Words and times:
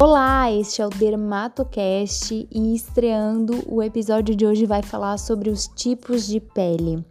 Olá, 0.00 0.50
este 0.50 0.82
é 0.82 0.86
o 0.86 0.90
Dermatocast 0.90 2.48
e 2.50 2.74
estreando 2.74 3.62
o 3.68 3.80
episódio 3.80 4.34
de 4.34 4.44
hoje 4.44 4.66
vai 4.66 4.82
falar 4.82 5.16
sobre 5.18 5.50
os 5.50 5.68
tipos 5.68 6.26
de 6.26 6.40
pele. 6.40 7.04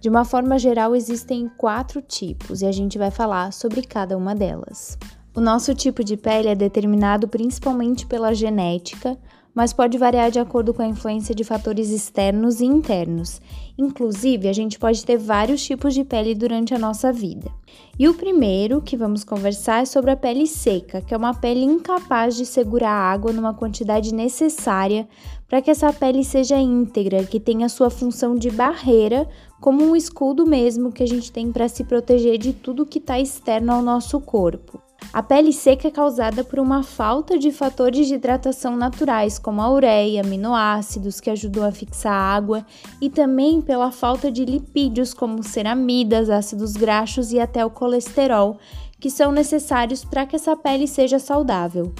De 0.00 0.08
uma 0.08 0.24
forma 0.24 0.56
geral, 0.56 0.94
existem 0.94 1.50
quatro 1.58 2.00
tipos 2.00 2.62
e 2.62 2.66
a 2.66 2.72
gente 2.72 2.96
vai 2.96 3.10
falar 3.10 3.52
sobre 3.52 3.82
cada 3.82 4.16
uma 4.16 4.32
delas. 4.32 4.96
O 5.34 5.40
nosso 5.40 5.74
tipo 5.74 6.04
de 6.04 6.16
pele 6.16 6.48
é 6.48 6.54
determinado 6.54 7.26
principalmente 7.26 8.06
pela 8.06 8.32
genética, 8.32 9.18
mas 9.54 9.72
pode 9.72 9.98
variar 9.98 10.30
de 10.30 10.38
acordo 10.38 10.72
com 10.72 10.82
a 10.82 10.86
influência 10.86 11.34
de 11.34 11.44
fatores 11.44 11.90
externos 11.90 12.60
e 12.60 12.66
internos. 12.66 13.40
Inclusive, 13.76 14.48
a 14.48 14.52
gente 14.52 14.78
pode 14.78 15.04
ter 15.04 15.16
vários 15.16 15.64
tipos 15.64 15.94
de 15.94 16.04
pele 16.04 16.34
durante 16.34 16.74
a 16.74 16.78
nossa 16.78 17.12
vida. 17.12 17.50
E 17.98 18.08
o 18.08 18.14
primeiro 18.14 18.80
que 18.80 18.96
vamos 18.96 19.24
conversar 19.24 19.82
é 19.82 19.84
sobre 19.84 20.10
a 20.10 20.16
pele 20.16 20.46
seca, 20.46 21.00
que 21.00 21.12
é 21.12 21.16
uma 21.16 21.34
pele 21.34 21.64
incapaz 21.64 22.36
de 22.36 22.46
segurar 22.46 22.92
água 22.92 23.32
numa 23.32 23.54
quantidade 23.54 24.14
necessária 24.14 25.08
para 25.48 25.60
que 25.60 25.70
essa 25.70 25.92
pele 25.92 26.24
seja 26.24 26.56
íntegra, 26.56 27.24
que 27.24 27.40
tenha 27.40 27.68
sua 27.68 27.90
função 27.90 28.36
de 28.36 28.50
barreira, 28.50 29.28
como 29.60 29.84
um 29.84 29.96
escudo 29.96 30.46
mesmo 30.46 30.92
que 30.92 31.02
a 31.02 31.08
gente 31.08 31.32
tem 31.32 31.50
para 31.50 31.68
se 31.68 31.84
proteger 31.84 32.38
de 32.38 32.52
tudo 32.52 32.86
que 32.86 32.98
está 32.98 33.18
externo 33.18 33.72
ao 33.72 33.82
nosso 33.82 34.20
corpo. 34.20 34.80
A 35.12 35.22
pele 35.22 35.52
seca 35.52 35.88
é 35.88 35.90
causada 35.90 36.44
por 36.44 36.60
uma 36.60 36.84
falta 36.84 37.36
de 37.36 37.50
fatores 37.50 38.06
de 38.06 38.14
hidratação 38.14 38.76
naturais, 38.76 39.40
como 39.40 39.60
a 39.60 39.68
ureia, 39.68 40.20
aminoácidos 40.20 41.20
que 41.20 41.28
ajudam 41.28 41.64
a 41.64 41.72
fixar 41.72 42.12
água, 42.12 42.64
e 43.00 43.10
também 43.10 43.60
pela 43.60 43.90
falta 43.90 44.30
de 44.30 44.44
lipídios, 44.44 45.12
como 45.12 45.42
ceramidas, 45.42 46.30
ácidos 46.30 46.74
graxos 46.74 47.32
e 47.32 47.40
até 47.40 47.64
o 47.64 47.70
colesterol, 47.70 48.56
que 49.00 49.10
são 49.10 49.32
necessários 49.32 50.04
para 50.04 50.26
que 50.26 50.36
essa 50.36 50.54
pele 50.54 50.86
seja 50.86 51.18
saudável. 51.18 51.92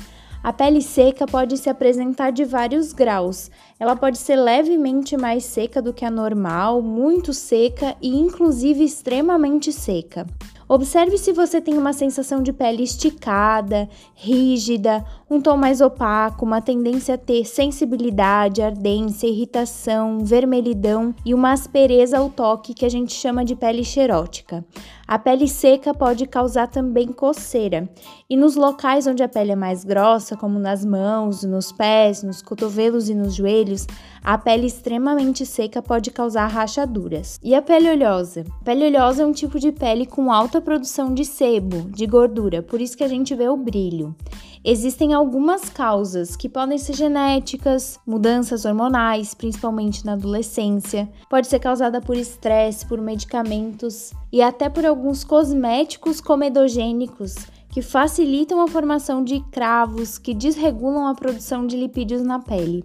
A 0.43 0.53
pele 0.53 0.81
seca 0.81 1.27
pode 1.27 1.59
se 1.59 1.69
apresentar 1.69 2.31
de 2.31 2.45
vários 2.45 2.95
graus. 2.95 3.51
Ela 3.79 3.95
pode 3.95 4.17
ser 4.17 4.37
levemente 4.37 5.15
mais 5.17 5.45
seca 5.45 5.83
do 5.83 5.93
que 5.93 6.05
a 6.05 6.11
normal, 6.11 6.81
muito 6.81 7.35
seca 7.35 7.95
e 8.01 8.17
inclusive 8.17 8.83
extremamente 8.83 9.71
seca. 9.71 10.27
Observe 10.71 11.19
se 11.19 11.33
você 11.33 11.61
tem 11.61 11.77
uma 11.77 11.93
sensação 11.93 12.45
de 12.45 12.53
pele 12.53 12.85
esticada, 12.85 13.89
rígida, 14.15 15.05
um 15.29 15.41
tom 15.41 15.57
mais 15.57 15.81
opaco, 15.81 16.45
uma 16.45 16.61
tendência 16.61 17.17
a 17.17 17.19
ter 17.19 17.45
sensibilidade, 17.45 18.63
ardência, 18.63 19.27
irritação, 19.27 20.25
vermelhidão 20.25 21.13
e 21.27 21.35
uma 21.35 21.51
aspereza 21.51 22.19
ao 22.19 22.31
toque 22.31 22.73
que 22.73 22.87
a 22.87 22.89
gente 22.89 23.13
chama 23.13 23.45
de 23.45 23.57
pele 23.57 23.83
xerótica. 23.83 24.65
A 25.11 25.19
pele 25.19 25.49
seca 25.49 25.93
pode 25.93 26.25
causar 26.25 26.69
também 26.69 27.09
coceira, 27.09 27.91
e 28.29 28.37
nos 28.37 28.55
locais 28.55 29.09
onde 29.09 29.25
a 29.25 29.29
pele 29.29 29.51
é 29.51 29.57
mais 29.57 29.83
grossa, 29.83 30.37
como 30.37 30.57
nas 30.57 30.85
mãos, 30.85 31.43
nos 31.43 31.73
pés, 31.73 32.23
nos 32.23 32.41
cotovelos 32.41 33.09
e 33.09 33.15
nos 33.17 33.35
joelhos, 33.35 33.89
a 34.23 34.39
pele 34.39 34.69
extremamente 34.69 35.45
seca 35.45 35.83
pode 35.83 36.13
causar 36.13 36.47
rachaduras. 36.47 37.41
E 37.43 37.57
a 37.57 37.61
pele 37.61 37.91
oleosa? 37.91 38.45
A 38.61 38.65
pele 38.65 38.87
oleosa 38.87 39.25
é 39.25 39.27
um 39.27 39.33
tipo 39.33 39.59
de 39.59 39.73
pele 39.73 40.07
com 40.07 40.31
alta 40.31 40.61
produção 40.61 41.13
de 41.13 41.25
sebo, 41.25 41.91
de 41.91 42.07
gordura, 42.07 42.63
por 42.63 42.81
isso 42.81 42.97
que 42.97 43.03
a 43.03 43.09
gente 43.09 43.35
vê 43.35 43.49
o 43.49 43.57
brilho. 43.57 44.15
Existem 44.63 45.15
algumas 45.15 45.71
causas 45.71 46.37
que 46.37 46.47
podem 46.47 46.77
ser 46.77 46.95
genéticas, 46.95 47.99
mudanças 48.07 48.67
hormonais, 48.67 49.33
principalmente 49.33 50.05
na 50.05 50.13
adolescência, 50.13 51.09
pode 51.31 51.47
ser 51.47 51.59
causada 51.59 51.99
por 51.99 52.15
estresse, 52.15 52.85
por 52.85 53.01
medicamentos 53.01 54.13
e 54.31 54.43
até 54.43 54.69
por 54.69 54.85
alguns 54.85 55.25
cosméticos 55.25 56.21
comedogênicos 56.21 57.37
que 57.71 57.81
facilitam 57.81 58.61
a 58.61 58.69
formação 58.69 59.25
de 59.25 59.41
cravos 59.51 60.19
que 60.19 60.35
desregulam 60.35 61.07
a 61.07 61.15
produção 61.15 61.67
de 61.67 61.75
lipídios 61.77 62.21
na 62.21 62.39
pele. 62.39 62.85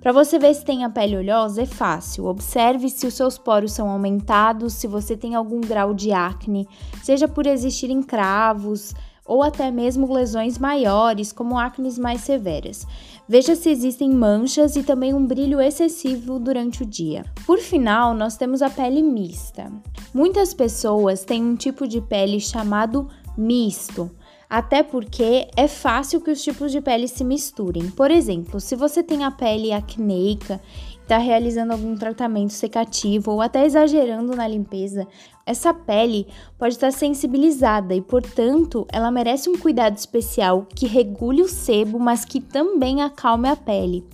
Para 0.00 0.12
você 0.12 0.38
ver 0.38 0.54
se 0.54 0.64
tem 0.64 0.82
a 0.82 0.90
pele 0.90 1.16
oleosa 1.16 1.62
é 1.62 1.66
fácil. 1.66 2.24
Observe 2.24 2.88
se 2.88 3.06
os 3.06 3.14
seus 3.14 3.36
poros 3.36 3.72
são 3.72 3.88
aumentados, 3.88 4.72
se 4.72 4.86
você 4.86 5.16
tem 5.16 5.34
algum 5.34 5.60
grau 5.60 5.92
de 5.92 6.10
acne, 6.10 6.66
seja 7.04 7.28
por 7.28 7.46
existirem 7.46 8.02
cravos, 8.02 8.94
ou 9.26 9.42
até 9.42 9.70
mesmo 9.70 10.12
lesões 10.12 10.58
maiores, 10.58 11.32
como 11.32 11.58
acnes 11.58 11.98
mais 11.98 12.22
severas. 12.22 12.86
Veja 13.28 13.54
se 13.54 13.70
existem 13.70 14.10
manchas 14.10 14.76
e 14.76 14.82
também 14.82 15.14
um 15.14 15.24
brilho 15.24 15.60
excessivo 15.60 16.38
durante 16.38 16.82
o 16.82 16.86
dia. 16.86 17.24
Por 17.46 17.58
final, 17.58 18.14
nós 18.14 18.36
temos 18.36 18.62
a 18.62 18.68
pele 18.68 19.02
mista. 19.02 19.70
Muitas 20.12 20.52
pessoas 20.52 21.24
têm 21.24 21.42
um 21.42 21.56
tipo 21.56 21.86
de 21.86 22.00
pele 22.00 22.40
chamado 22.40 23.08
misto, 23.36 24.10
até 24.52 24.82
porque 24.82 25.48
é 25.56 25.66
fácil 25.66 26.20
que 26.20 26.30
os 26.30 26.42
tipos 26.42 26.70
de 26.70 26.78
pele 26.78 27.08
se 27.08 27.24
misturem. 27.24 27.90
Por 27.90 28.10
exemplo, 28.10 28.60
se 28.60 28.76
você 28.76 29.02
tem 29.02 29.24
a 29.24 29.30
pele 29.30 29.72
acneica 29.72 30.60
está 31.00 31.16
realizando 31.16 31.72
algum 31.72 31.96
tratamento 31.96 32.52
secativo 32.52 33.30
ou 33.30 33.40
até 33.40 33.64
exagerando 33.64 34.36
na 34.36 34.46
limpeza, 34.46 35.08
essa 35.46 35.72
pele 35.72 36.26
pode 36.58 36.74
estar 36.74 36.92
sensibilizada 36.92 37.94
e, 37.94 38.02
portanto, 38.02 38.86
ela 38.92 39.10
merece 39.10 39.48
um 39.48 39.56
cuidado 39.56 39.96
especial 39.96 40.66
que 40.76 40.86
regule 40.86 41.40
o 41.40 41.48
sebo, 41.48 41.98
mas 41.98 42.26
que 42.26 42.38
também 42.38 43.00
acalme 43.00 43.48
a 43.48 43.56
pele. 43.56 44.06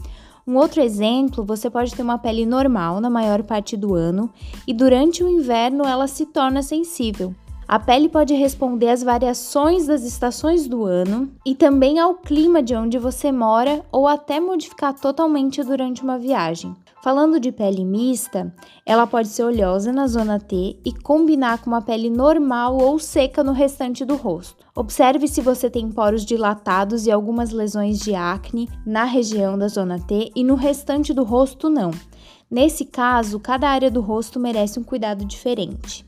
Um 0.47 0.54
outro 0.54 0.81
exemplo, 0.81 1.44
você 1.44 1.69
pode 1.69 1.93
ter 1.93 2.03
uma 2.03 2.16
pele 2.16 2.47
normal 2.47 3.00
na 3.00 3.10
maior 3.10 3.43
parte 3.43 3.77
do 3.77 3.93
ano 3.93 4.31
e 4.69 4.72
durante 4.72 5.25
o 5.25 5.28
inverno 5.28 5.84
ela 5.84 6.06
se 6.06 6.27
torna 6.27 6.62
sensível. 6.62 7.34
A 7.68 7.78
pele 7.78 8.08
pode 8.08 8.32
responder 8.32 8.88
às 8.88 9.02
variações 9.02 9.86
das 9.86 10.02
estações 10.02 10.66
do 10.66 10.84
ano 10.86 11.30
e 11.44 11.54
também 11.54 11.98
ao 11.98 12.14
clima 12.14 12.62
de 12.62 12.74
onde 12.74 12.98
você 12.98 13.30
mora 13.30 13.84
ou 13.92 14.08
até 14.08 14.40
modificar 14.40 14.98
totalmente 14.98 15.62
durante 15.62 16.02
uma 16.02 16.18
viagem. 16.18 16.74
Falando 17.02 17.38
de 17.38 17.52
pele 17.52 17.84
mista, 17.84 18.50
ela 18.86 19.06
pode 19.06 19.28
ser 19.28 19.44
oleosa 19.44 19.92
na 19.92 20.06
zona 20.06 20.40
T 20.40 20.78
e 20.82 20.92
combinar 20.94 21.58
com 21.58 21.68
uma 21.68 21.82
pele 21.82 22.08
normal 22.08 22.78
ou 22.78 22.98
seca 22.98 23.44
no 23.44 23.52
restante 23.52 24.02
do 24.02 24.16
rosto. 24.16 24.64
Observe 24.74 25.28
se 25.28 25.42
você 25.42 25.68
tem 25.68 25.90
poros 25.90 26.24
dilatados 26.24 27.06
e 27.06 27.10
algumas 27.10 27.50
lesões 27.50 27.98
de 27.98 28.14
acne 28.14 28.66
na 28.86 29.04
região 29.04 29.58
da 29.58 29.68
zona 29.68 30.00
T 30.00 30.32
e 30.34 30.42
no 30.42 30.54
restante 30.54 31.12
do 31.12 31.22
rosto 31.22 31.68
não. 31.68 31.90
Nesse 32.50 32.86
caso, 32.86 33.38
cada 33.38 33.68
área 33.68 33.90
do 33.90 34.00
rosto 34.00 34.40
merece 34.40 34.80
um 34.80 34.82
cuidado 34.82 35.22
diferente. 35.26 36.07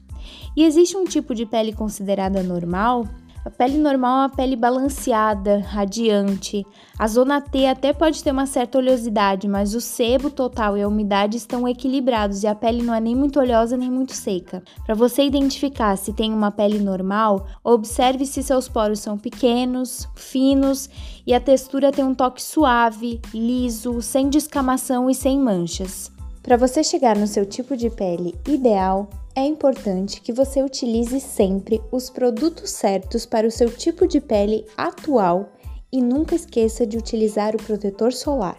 E 0.56 0.64
existe 0.64 0.96
um 0.96 1.04
tipo 1.04 1.34
de 1.34 1.46
pele 1.46 1.72
considerada 1.72 2.42
normal? 2.42 3.06
A 3.42 3.48
pele 3.48 3.78
normal 3.78 4.10
é 4.10 4.20
uma 4.24 4.28
pele 4.28 4.54
balanceada, 4.54 5.60
radiante. 5.60 6.66
A 6.98 7.08
zona 7.08 7.40
T 7.40 7.66
até 7.66 7.90
pode 7.90 8.22
ter 8.22 8.32
uma 8.32 8.44
certa 8.44 8.76
oleosidade, 8.76 9.48
mas 9.48 9.74
o 9.74 9.80
sebo 9.80 10.28
total 10.30 10.76
e 10.76 10.82
a 10.82 10.88
umidade 10.88 11.38
estão 11.38 11.66
equilibrados 11.66 12.42
e 12.42 12.46
a 12.46 12.54
pele 12.54 12.82
não 12.82 12.94
é 12.94 13.00
nem 13.00 13.16
muito 13.16 13.40
oleosa 13.40 13.78
nem 13.78 13.90
muito 13.90 14.12
seca. 14.12 14.62
Para 14.84 14.94
você 14.94 15.22
identificar 15.22 15.96
se 15.96 16.12
tem 16.12 16.34
uma 16.34 16.50
pele 16.50 16.78
normal, 16.78 17.46
observe 17.64 18.26
se 18.26 18.42
seus 18.42 18.68
poros 18.68 19.00
são 19.00 19.16
pequenos, 19.16 20.06
finos 20.14 20.90
e 21.26 21.32
a 21.32 21.40
textura 21.40 21.90
tem 21.90 22.04
um 22.04 22.14
toque 22.14 22.42
suave, 22.42 23.22
liso, 23.32 24.02
sem 24.02 24.28
descamação 24.28 25.08
e 25.08 25.14
sem 25.14 25.38
manchas. 25.38 26.12
Para 26.42 26.58
você 26.58 26.84
chegar 26.84 27.16
no 27.16 27.26
seu 27.26 27.46
tipo 27.46 27.74
de 27.74 27.88
pele 27.88 28.34
ideal, 28.46 29.08
é 29.34 29.44
importante 29.44 30.20
que 30.20 30.32
você 30.32 30.62
utilize 30.62 31.20
sempre 31.20 31.80
os 31.92 32.10
produtos 32.10 32.70
certos 32.70 33.24
para 33.24 33.46
o 33.46 33.50
seu 33.50 33.70
tipo 33.70 34.06
de 34.06 34.20
pele 34.20 34.64
atual 34.76 35.52
e 35.92 36.00
nunca 36.00 36.34
esqueça 36.34 36.86
de 36.86 36.96
utilizar 36.96 37.54
o 37.54 37.62
protetor 37.62 38.12
solar. 38.12 38.58